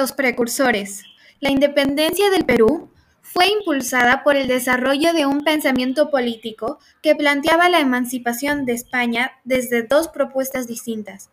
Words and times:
Los 0.00 0.12
precursores. 0.12 1.04
La 1.40 1.50
independencia 1.50 2.30
del 2.30 2.46
Perú 2.46 2.88
fue 3.20 3.48
impulsada 3.48 4.24
por 4.24 4.34
el 4.34 4.48
desarrollo 4.48 5.12
de 5.12 5.26
un 5.26 5.42
pensamiento 5.42 6.10
político 6.10 6.78
que 7.02 7.14
planteaba 7.14 7.68
la 7.68 7.80
emancipación 7.80 8.64
de 8.64 8.72
España 8.72 9.32
desde 9.44 9.82
dos 9.82 10.08
propuestas 10.08 10.66
distintas. 10.66 11.28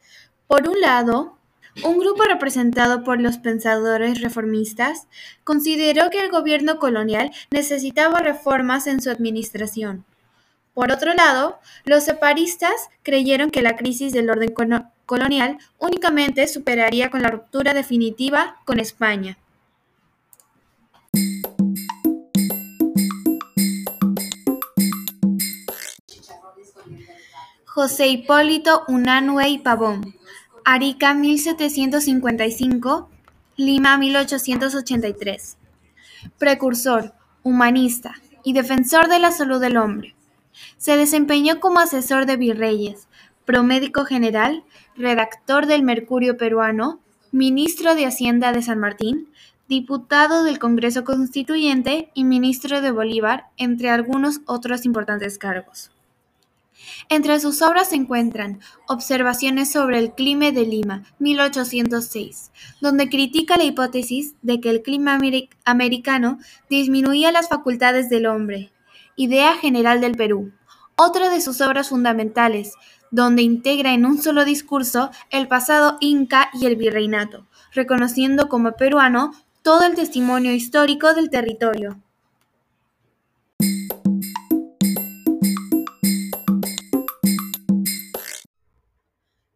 Por 0.47 0.67
un 0.67 0.81
lado, 0.81 1.37
un 1.85 1.97
grupo 1.97 2.23
representado 2.23 3.05
por 3.05 3.21
los 3.21 3.37
pensadores 3.37 4.19
reformistas 4.19 5.07
consideró 5.45 6.09
que 6.09 6.19
el 6.19 6.29
gobierno 6.29 6.77
colonial 6.77 7.31
necesitaba 7.51 8.19
reformas 8.19 8.85
en 8.87 9.01
su 9.01 9.09
administración. 9.09 10.03
Por 10.77 10.91
otro 10.91 11.15
lado, 11.15 11.57
los 11.85 12.03
separistas 12.03 12.91
creyeron 13.01 13.49
que 13.49 13.63
la 13.63 13.75
crisis 13.75 14.13
del 14.13 14.29
orden 14.29 14.53
colonial 15.07 15.57
únicamente 15.79 16.47
superaría 16.47 17.09
con 17.09 17.23
la 17.23 17.29
ruptura 17.29 17.73
definitiva 17.73 18.57
con 18.63 18.79
España. 18.79 19.39
José 27.65 28.09
Hipólito 28.09 28.83
Unanue 28.87 29.49
y 29.49 29.57
Pavón, 29.57 30.13
Arica 30.63 31.15
1755, 31.15 33.09
Lima 33.55 33.97
1883. 33.97 35.57
Precursor, 36.37 37.15
humanista 37.41 38.13
y 38.43 38.53
defensor 38.53 39.07
de 39.07 39.17
la 39.17 39.31
salud 39.31 39.59
del 39.59 39.77
hombre. 39.77 40.16
Se 40.77 40.97
desempeñó 40.97 41.59
como 41.59 41.79
asesor 41.79 42.25
de 42.25 42.37
virreyes, 42.37 43.07
promédico 43.45 44.05
general, 44.05 44.63
redactor 44.95 45.65
del 45.65 45.83
Mercurio 45.83 46.37
peruano, 46.37 46.99
ministro 47.31 47.95
de 47.95 48.05
Hacienda 48.05 48.51
de 48.51 48.61
San 48.61 48.79
Martín, 48.79 49.29
diputado 49.67 50.43
del 50.43 50.59
Congreso 50.59 51.03
Constituyente 51.03 52.09
y 52.13 52.23
ministro 52.23 52.81
de 52.81 52.91
Bolívar, 52.91 53.47
entre 53.57 53.89
algunos 53.89 54.39
otros 54.45 54.85
importantes 54.85 55.37
cargos. 55.37 55.91
Entre 57.09 57.39
sus 57.39 57.61
obras 57.61 57.89
se 57.89 57.95
encuentran 57.95 58.59
"Observaciones 58.87 59.71
sobre 59.71 59.99
el 59.99 60.13
clima 60.13 60.51
de 60.51 60.65
Lima", 60.65 61.03
1806, 61.19 62.51
donde 62.81 63.09
critica 63.09 63.57
la 63.57 63.65
hipótesis 63.65 64.35
de 64.41 64.61
que 64.61 64.69
el 64.69 64.83
clima 64.83 65.19
americano 65.65 66.39
disminuía 66.69 67.31
las 67.31 67.49
facultades 67.49 68.09
del 68.09 68.25
hombre, 68.25 68.71
"Idea 69.17 69.57
general 69.57 69.99
del 69.99 70.15
Perú", 70.15 70.53
otra 70.95 71.29
de 71.29 71.41
sus 71.41 71.59
obras 71.59 71.89
fundamentales, 71.89 72.73
donde 73.11 73.41
integra 73.41 73.93
en 73.93 74.05
un 74.05 74.21
solo 74.21 74.45
discurso 74.45 75.11
el 75.29 75.49
pasado 75.49 75.97
inca 75.99 76.49
y 76.53 76.65
el 76.67 76.77
virreinato, 76.77 77.47
reconociendo 77.73 78.47
como 78.47 78.73
peruano 78.73 79.33
todo 79.63 79.83
el 79.83 79.95
testimonio 79.95 80.53
histórico 80.53 81.13
del 81.13 81.29
territorio. 81.29 82.01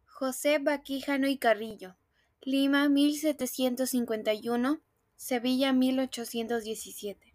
José 0.06 0.58
Baquijano 0.58 1.28
y 1.28 1.38
Carrillo, 1.38 1.96
Lima 2.42 2.88
1751, 2.88 4.80
Sevilla 5.16 5.72
1817. 5.72 7.31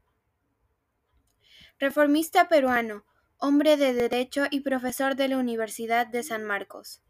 Reformista 1.79 2.49
peruano, 2.49 3.05
hombre 3.37 3.77
de 3.77 3.93
derecho 3.93 4.45
y 4.49 4.61
profesor 4.61 5.15
de 5.15 5.27
la 5.27 5.37
Universidad 5.37 6.07
de 6.07 6.23
San 6.23 6.43
Marcos. 6.43 7.03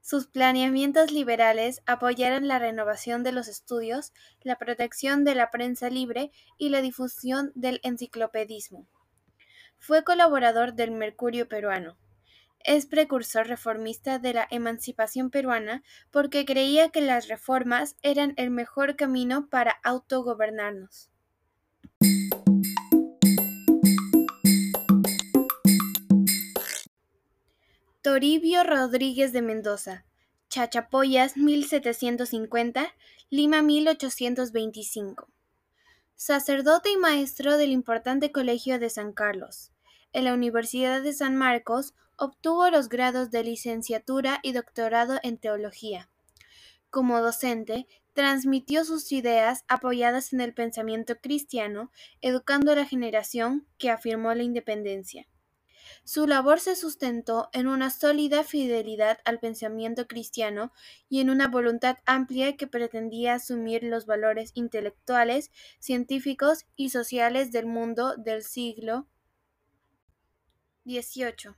Sus 0.00 0.28
planeamientos 0.28 1.10
liberales 1.10 1.82
apoyaron 1.86 2.46
la 2.46 2.60
renovación 2.60 3.24
de 3.24 3.32
los 3.32 3.48
estudios, 3.48 4.12
la 4.42 4.58
protección 4.58 5.24
de 5.24 5.34
la 5.34 5.50
prensa 5.50 5.90
libre 5.90 6.30
y 6.56 6.68
la 6.68 6.82
difusión 6.82 7.50
del 7.56 7.80
enciclopedismo. 7.82 8.86
Fue 9.76 10.04
colaborador 10.04 10.74
del 10.74 10.92
Mercurio 10.92 11.48
peruano. 11.48 11.98
Es 12.60 12.86
precursor 12.86 13.48
reformista 13.48 14.20
de 14.20 14.34
la 14.34 14.46
emancipación 14.52 15.30
peruana 15.30 15.82
porque 16.12 16.44
creía 16.44 16.90
que 16.90 17.00
las 17.00 17.26
reformas 17.26 17.96
eran 18.02 18.34
el 18.36 18.50
mejor 18.50 18.94
camino 18.94 19.48
para 19.48 19.80
autogobernarnos. 19.82 21.11
Toribio 28.02 28.64
Rodríguez 28.64 29.32
de 29.32 29.42
Mendoza, 29.42 30.04
Chachapoyas 30.48 31.36
1750, 31.36 32.92
Lima 33.30 33.62
1825. 33.62 35.28
Sacerdote 36.16 36.90
y 36.90 36.96
maestro 36.96 37.56
del 37.56 37.70
importante 37.70 38.32
Colegio 38.32 38.80
de 38.80 38.90
San 38.90 39.12
Carlos. 39.12 39.70
En 40.12 40.24
la 40.24 40.34
Universidad 40.34 41.00
de 41.00 41.12
San 41.12 41.36
Marcos 41.36 41.94
Obtuvo 42.16 42.70
los 42.70 42.88
grados 42.88 43.30
de 43.30 43.42
licenciatura 43.42 44.38
y 44.42 44.52
doctorado 44.52 45.18
en 45.22 45.38
teología. 45.38 46.08
Como 46.90 47.20
docente, 47.20 47.86
transmitió 48.12 48.84
sus 48.84 49.10
ideas 49.12 49.64
apoyadas 49.66 50.32
en 50.32 50.40
el 50.40 50.54
pensamiento 50.54 51.16
cristiano, 51.20 51.90
educando 52.20 52.72
a 52.72 52.76
la 52.76 52.84
generación 52.84 53.66
que 53.78 53.90
afirmó 53.90 54.34
la 54.34 54.42
independencia. 54.42 55.26
Su 56.04 56.26
labor 56.26 56.58
se 56.58 56.74
sustentó 56.74 57.48
en 57.52 57.68
una 57.68 57.88
sólida 57.88 58.42
fidelidad 58.42 59.18
al 59.24 59.38
pensamiento 59.38 60.08
cristiano 60.08 60.72
y 61.08 61.20
en 61.20 61.30
una 61.30 61.46
voluntad 61.46 61.98
amplia 62.06 62.56
que 62.56 62.66
pretendía 62.66 63.34
asumir 63.34 63.84
los 63.84 64.04
valores 64.04 64.50
intelectuales, 64.54 65.52
científicos 65.78 66.66
y 66.74 66.90
sociales 66.90 67.52
del 67.52 67.66
mundo 67.66 68.16
del 68.16 68.42
siglo 68.42 69.06
XVIII. 70.84 71.54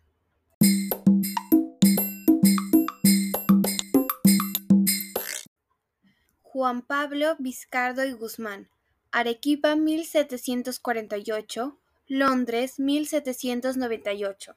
Juan 6.42 6.82
Pablo 6.82 7.34
Vizcardo 7.38 8.04
y 8.04 8.12
Guzmán, 8.12 8.68
Arequipa 9.10 9.74
1748, 9.74 11.80
Londres 12.06 12.78
1798. 12.80 14.56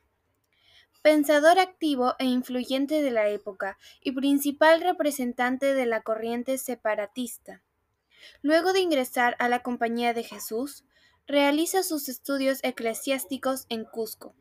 Pensador 1.02 1.60
activo 1.60 2.16
e 2.20 2.26
influyente 2.26 3.02
de 3.02 3.10
la 3.10 3.30
época 3.30 3.78
y 4.02 4.12
principal 4.12 4.82
representante 4.82 5.74
de 5.74 5.86
la 5.86 6.02
corriente 6.02 6.58
separatista. 6.58 7.62
Luego 8.42 8.74
de 8.74 8.82
ingresar 8.82 9.38
a 9.40 9.48
la 9.48 9.64
Compañía 9.64 10.14
de 10.14 10.24
Jesús, 10.24 10.84
realiza 11.26 11.84
sus 11.84 12.10
estudios 12.10 12.60
eclesiásticos 12.64 13.66
en 13.70 13.86
Cusco. 13.86 14.36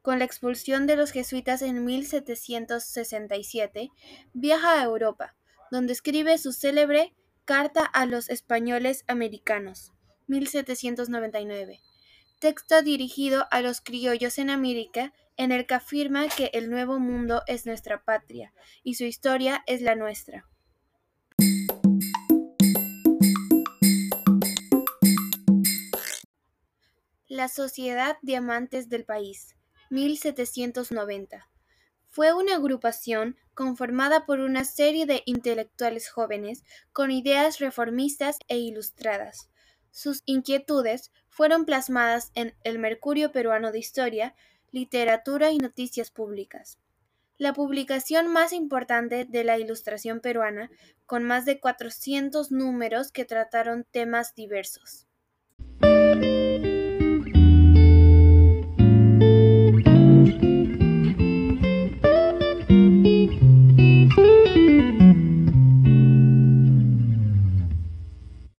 Con 0.00 0.20
la 0.20 0.24
expulsión 0.24 0.86
de 0.86 0.94
los 0.94 1.10
jesuitas 1.10 1.60
en 1.60 1.84
1767, 1.84 3.90
viaja 4.32 4.80
a 4.80 4.84
Europa, 4.84 5.34
donde 5.72 5.92
escribe 5.92 6.38
su 6.38 6.52
célebre 6.52 7.16
Carta 7.44 7.84
a 7.84 8.06
los 8.06 8.30
españoles 8.30 9.02
americanos, 9.08 9.90
1799, 10.28 11.80
texto 12.42 12.82
dirigido 12.82 13.46
a 13.52 13.60
los 13.60 13.80
criollos 13.80 14.36
en 14.36 14.50
América, 14.50 15.12
en 15.36 15.52
el 15.52 15.64
que 15.64 15.74
afirma 15.74 16.26
que 16.26 16.50
el 16.54 16.70
Nuevo 16.70 16.98
Mundo 16.98 17.44
es 17.46 17.66
nuestra 17.66 18.02
patria 18.02 18.52
y 18.82 18.96
su 18.96 19.04
historia 19.04 19.62
es 19.68 19.80
la 19.80 19.94
nuestra. 19.94 20.48
La 27.28 27.46
Sociedad 27.46 28.18
de 28.22 28.34
Amantes 28.34 28.88
del 28.88 29.04
País, 29.04 29.54
1790. 29.90 31.48
Fue 32.08 32.32
una 32.32 32.56
agrupación 32.56 33.36
conformada 33.54 34.26
por 34.26 34.40
una 34.40 34.64
serie 34.64 35.06
de 35.06 35.22
intelectuales 35.26 36.10
jóvenes 36.10 36.64
con 36.92 37.12
ideas 37.12 37.60
reformistas 37.60 38.38
e 38.48 38.58
ilustradas. 38.58 39.51
Sus 39.92 40.22
inquietudes 40.24 41.12
fueron 41.28 41.66
plasmadas 41.66 42.32
en 42.34 42.54
El 42.64 42.78
Mercurio 42.78 43.30
Peruano 43.30 43.70
de 43.72 43.78
Historia, 43.78 44.34
Literatura 44.70 45.52
y 45.52 45.58
Noticias 45.58 46.10
Públicas, 46.10 46.78
la 47.36 47.52
publicación 47.52 48.26
más 48.26 48.54
importante 48.54 49.26
de 49.26 49.44
la 49.44 49.58
ilustración 49.58 50.20
peruana, 50.20 50.70
con 51.04 51.24
más 51.24 51.44
de 51.44 51.60
400 51.60 52.50
números 52.50 53.12
que 53.12 53.26
trataron 53.26 53.84
temas 53.84 54.34
diversos. 54.34 55.06